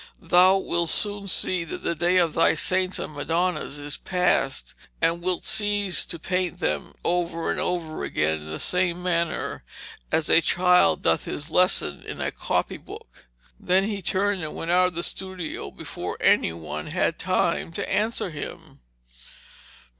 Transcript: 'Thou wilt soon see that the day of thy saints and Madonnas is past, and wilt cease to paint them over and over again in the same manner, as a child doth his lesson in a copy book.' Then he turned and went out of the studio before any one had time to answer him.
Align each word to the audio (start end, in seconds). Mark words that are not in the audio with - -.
'Thou 0.19 0.57
wilt 0.57 0.89
soon 0.89 1.27
see 1.27 1.63
that 1.63 1.83
the 1.83 1.93
day 1.93 2.17
of 2.17 2.33
thy 2.33 2.55
saints 2.55 2.97
and 2.97 3.13
Madonnas 3.13 3.77
is 3.77 3.97
past, 3.97 4.73
and 4.99 5.21
wilt 5.21 5.43
cease 5.43 6.03
to 6.03 6.17
paint 6.17 6.57
them 6.59 6.95
over 7.05 7.51
and 7.51 7.59
over 7.59 8.03
again 8.03 8.37
in 8.39 8.49
the 8.49 8.57
same 8.57 9.03
manner, 9.03 9.63
as 10.11 10.27
a 10.27 10.41
child 10.41 11.03
doth 11.03 11.25
his 11.25 11.51
lesson 11.51 12.01
in 12.01 12.19
a 12.19 12.31
copy 12.31 12.77
book.' 12.77 13.27
Then 13.59 13.83
he 13.83 14.01
turned 14.01 14.41
and 14.41 14.55
went 14.55 14.71
out 14.71 14.87
of 14.87 14.95
the 14.95 15.03
studio 15.03 15.69
before 15.69 16.17
any 16.19 16.51
one 16.51 16.87
had 16.87 17.19
time 17.19 17.69
to 17.73 17.87
answer 17.87 18.31
him. 18.31 18.79